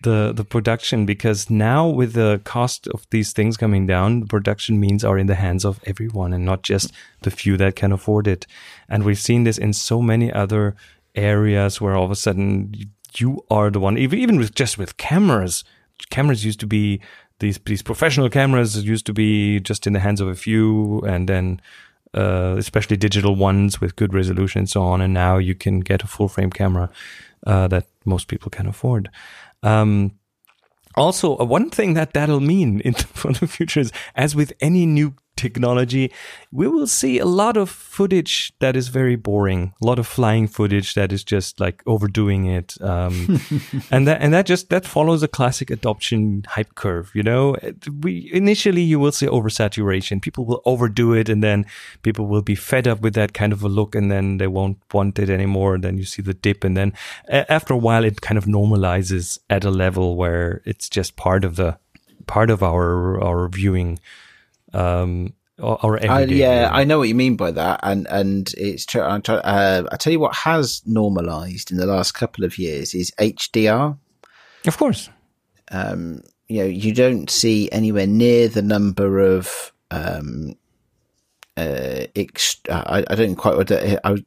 the 0.03 0.31
the 0.33 0.45
production 0.45 1.05
because 1.05 1.49
now 1.49 1.87
with 1.87 2.13
the 2.13 2.41
cost 2.43 2.87
of 2.87 3.05
these 3.09 3.33
things 3.33 3.57
coming 3.57 3.87
down, 3.87 4.27
production 4.27 4.79
means 4.79 5.03
are 5.03 5.17
in 5.17 5.27
the 5.27 5.35
hands 5.35 5.65
of 5.65 5.79
everyone 5.85 6.33
and 6.33 6.45
not 6.45 6.61
just 6.61 6.93
the 7.21 7.31
few 7.31 7.57
that 7.57 7.75
can 7.75 7.91
afford 7.91 8.27
it. 8.27 8.47
And 8.87 9.03
we've 9.03 9.19
seen 9.19 9.43
this 9.43 9.57
in 9.57 9.73
so 9.73 10.01
many 10.01 10.31
other 10.31 10.75
areas 11.15 11.81
where 11.81 11.95
all 11.95 12.05
of 12.05 12.11
a 12.11 12.15
sudden 12.15 12.73
you 13.17 13.43
are 13.49 13.69
the 13.69 13.79
one, 13.79 13.97
even 13.97 14.19
even 14.19 14.37
with 14.37 14.55
just 14.55 14.77
with 14.77 14.97
cameras. 14.97 15.63
Cameras 16.09 16.45
used 16.45 16.59
to 16.59 16.67
be 16.67 16.99
these 17.39 17.59
these 17.65 17.81
professional 17.81 18.29
cameras 18.29 18.83
used 18.83 19.05
to 19.05 19.13
be 19.13 19.59
just 19.59 19.87
in 19.87 19.93
the 19.93 19.99
hands 19.99 20.21
of 20.21 20.27
a 20.27 20.35
few, 20.35 21.01
and 21.01 21.27
then 21.27 21.61
uh, 22.13 22.55
especially 22.57 22.97
digital 22.97 23.35
ones 23.35 23.81
with 23.81 23.95
good 23.95 24.13
resolution 24.13 24.59
and 24.59 24.69
so 24.69 24.81
on. 24.81 25.01
And 25.01 25.13
now 25.13 25.37
you 25.37 25.55
can 25.55 25.79
get 25.79 26.03
a 26.03 26.07
full 26.07 26.27
frame 26.27 26.51
camera 26.51 26.89
uh, 27.45 27.67
that 27.67 27.87
most 28.05 28.27
people 28.27 28.49
can 28.49 28.67
afford. 28.67 29.09
Um, 29.63 30.19
also, 30.95 31.37
uh, 31.37 31.45
one 31.45 31.69
thing 31.69 31.95
that 31.95 32.13
that'll 32.13 32.39
mean 32.39 32.79
in 32.81 32.93
for 33.13 33.33
the 33.33 33.47
future 33.47 33.79
is, 33.79 33.91
as 34.15 34.35
with 34.35 34.53
any 34.61 34.85
new 34.85 35.15
technology, 35.35 36.11
we 36.51 36.67
will 36.67 36.87
see 36.87 37.19
a 37.19 37.25
lot 37.25 37.57
of 37.57 37.69
footage 37.69 38.53
that 38.59 38.75
is 38.75 38.87
very 38.87 39.15
boring, 39.15 39.73
a 39.81 39.85
lot 39.85 39.99
of 39.99 40.07
flying 40.07 40.47
footage 40.47 40.93
that 40.93 41.11
is 41.11 41.23
just 41.23 41.59
like 41.59 41.81
overdoing 41.85 42.45
it. 42.45 42.79
Um, 42.81 43.39
and 43.91 44.07
that, 44.07 44.21
and 44.21 44.33
that 44.33 44.45
just, 44.45 44.69
that 44.69 44.85
follows 44.85 45.23
a 45.23 45.27
classic 45.27 45.69
adoption 45.69 46.45
hype 46.47 46.75
curve, 46.75 47.11
you 47.13 47.23
know? 47.23 47.55
We, 48.01 48.29
initially 48.33 48.81
you 48.81 48.99
will 48.99 49.11
see 49.11 49.25
oversaturation. 49.25 50.21
People 50.21 50.45
will 50.45 50.61
overdo 50.65 51.13
it 51.13 51.29
and 51.29 51.43
then 51.43 51.65
people 52.03 52.27
will 52.27 52.41
be 52.41 52.55
fed 52.55 52.87
up 52.87 53.01
with 53.01 53.15
that 53.15 53.33
kind 53.33 53.53
of 53.53 53.63
a 53.63 53.69
look 53.69 53.95
and 53.95 54.11
then 54.11 54.37
they 54.37 54.47
won't 54.47 54.77
want 54.93 55.19
it 55.19 55.29
anymore. 55.29 55.75
And 55.75 55.83
then 55.83 55.97
you 55.97 56.05
see 56.05 56.21
the 56.21 56.33
dip 56.33 56.63
and 56.63 56.77
then 56.77 56.93
after 57.27 57.73
a 57.73 57.77
while 57.77 58.03
it 58.03 58.21
kind 58.21 58.37
of 58.37 58.45
normalizes 58.45 59.39
at 59.49 59.65
a 59.65 59.71
level 59.71 60.15
where 60.15 60.61
it's 60.65 60.89
just 60.89 61.15
part 61.15 61.43
of 61.43 61.55
the, 61.55 61.77
part 62.27 62.49
of 62.49 62.63
our, 62.63 63.21
our 63.21 63.47
viewing 63.49 63.99
um, 64.73 65.33
or, 65.59 65.83
or 65.83 65.97
everyday. 65.97 66.35
yeah, 66.35 66.69
I 66.71 66.83
know 66.83 66.97
what 66.97 67.07
you 67.07 67.15
mean 67.15 67.35
by 67.35 67.51
that, 67.51 67.79
and 67.83 68.07
and 68.07 68.53
it's 68.57 68.85
true. 68.85 69.01
I 69.01 69.17
uh, 69.17 69.83
I 69.91 69.95
tell 69.97 70.13
you 70.13 70.19
what 70.19 70.35
has 70.35 70.81
normalised 70.85 71.71
in 71.71 71.77
the 71.77 71.85
last 71.85 72.13
couple 72.13 72.43
of 72.43 72.57
years 72.57 72.93
is 72.93 73.11
HDR. 73.19 73.97
Of 74.65 74.77
course, 74.77 75.09
um, 75.71 76.21
you 76.47 76.59
know 76.59 76.65
you 76.65 76.93
don't 76.93 77.29
see 77.29 77.71
anywhere 77.71 78.07
near 78.07 78.47
the 78.47 78.61
number 78.61 79.19
of 79.19 79.71
um, 79.91 80.55
uh, 81.55 82.07
ex- 82.15 82.61
I, 82.69 83.03
I 83.09 83.15
don't 83.15 83.35
quite. 83.35 83.71
I, 83.71 84.17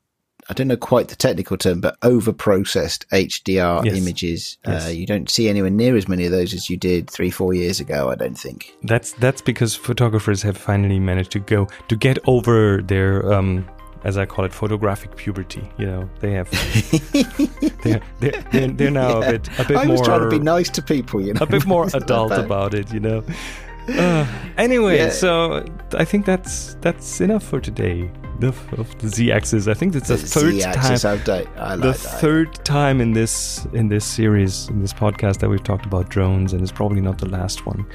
I 0.48 0.54
don't 0.54 0.68
know 0.68 0.76
quite 0.76 1.08
the 1.08 1.16
technical 1.16 1.56
term, 1.56 1.80
but 1.80 1.96
over 2.02 2.32
processed 2.32 3.08
HDR 3.10 3.84
yes. 3.84 3.96
images. 3.96 4.58
Uh, 4.66 4.72
yes. 4.72 4.86
Uh, 4.86 4.90
you 4.90 5.06
don't 5.06 5.28
see 5.28 5.48
anywhere 5.48 5.70
near 5.70 5.96
as 5.96 6.08
many 6.08 6.24
of 6.24 6.32
those 6.32 6.54
as 6.54 6.70
you 6.70 6.76
did 6.76 7.10
three, 7.10 7.30
four 7.30 7.52
years 7.52 7.80
ago. 7.80 8.10
I 8.10 8.14
don't 8.14 8.38
think. 8.38 8.76
That's 8.82 9.12
that's 9.12 9.42
because 9.42 9.74
photographers 9.74 10.42
have 10.42 10.56
finally 10.56 11.00
managed 11.00 11.32
to 11.32 11.40
go 11.40 11.68
to 11.88 11.96
get 11.96 12.18
over 12.26 12.82
their. 12.82 13.32
Um, 13.32 13.68
as 14.04 14.16
I 14.16 14.24
call 14.24 14.44
it, 14.44 14.52
photographic 14.52 15.16
puberty. 15.16 15.68
You 15.78 15.86
know, 15.86 16.10
they 16.20 16.30
have, 16.30 16.48
they're, 17.82 18.00
they're, 18.20 18.68
they're, 18.68 18.90
now 18.90 19.20
yeah. 19.20 19.26
a 19.26 19.32
bit, 19.32 19.48
a 19.58 19.64
bit 19.64 19.70
more. 19.70 19.82
I 19.82 19.86
was 19.86 20.00
trying 20.00 20.20
to 20.20 20.28
be 20.28 20.38
nice 20.38 20.70
to 20.70 20.82
people, 20.82 21.20
you 21.20 21.34
know, 21.34 21.40
a 21.40 21.46
bit 21.46 21.66
more 21.74 21.88
adult 21.92 22.30
about 22.30 22.72
it, 22.72 22.92
you 22.92 23.00
know. 23.00 23.24
Uh, 23.88 24.26
anyway, 24.56 24.98
yeah. 24.98 25.10
so 25.10 25.64
I 25.92 26.04
think 26.04 26.26
that's 26.26 26.74
that's 26.80 27.20
enough 27.20 27.44
for 27.44 27.60
today 27.60 28.10
of, 28.42 28.72
of 28.78 28.98
the 28.98 29.08
z-axis. 29.08 29.68
I 29.68 29.74
think 29.74 29.94
it's 29.94 30.08
the, 30.08 30.16
the 30.16 30.26
third 30.26 30.60
time. 30.60 30.92
Like 30.92 31.80
the 31.80 31.92
that. 31.92 31.96
third 31.96 32.64
time 32.64 33.00
in 33.00 33.12
this 33.12 33.66
in 33.72 33.88
this 33.88 34.04
series 34.04 34.68
in 34.68 34.80
this 34.80 34.92
podcast 34.92 35.38
that 35.38 35.48
we've 35.48 35.62
talked 35.62 35.86
about 35.86 36.08
drones, 36.08 36.52
and 36.52 36.62
it's 36.62 36.72
probably 36.72 37.00
not 37.00 37.18
the 37.18 37.28
last 37.28 37.64
one. 37.64 37.86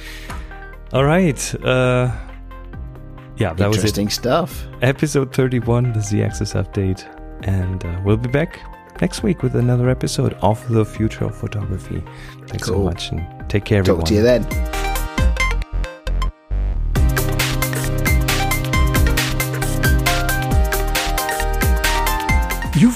All 0.94 1.04
right. 1.04 1.56
Uh, 1.64 2.12
yeah, 3.38 3.54
that 3.54 3.68
was. 3.68 3.78
Interesting 3.78 4.10
stuff. 4.10 4.66
Episode 4.82 5.34
thirty-one, 5.34 5.94
the 5.94 6.02
z-axis 6.02 6.54
update, 6.54 7.06
and 7.44 7.84
uh, 7.86 8.02
we'll 8.06 8.18
be 8.18 8.30
back 8.30 8.60
next 9.02 9.24
week 9.24 9.44
with 9.44 9.56
another 9.56 9.90
episode 9.90 10.34
of 10.42 10.66
the 10.70 10.86
future 10.86 11.26
of 11.26 11.36
photography. 11.36 12.04
Thanks 12.48 12.68
cool. 12.68 12.76
so 12.76 12.84
much, 12.84 13.12
and 13.12 13.50
take 13.50 13.66
care, 13.66 13.80
everyone. 13.80 14.02
Talk 14.02 14.10
to 14.10 14.16
you 14.16 14.22
then. 14.22 14.81